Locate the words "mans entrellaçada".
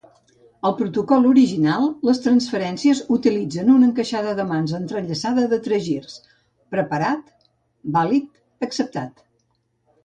4.53-5.45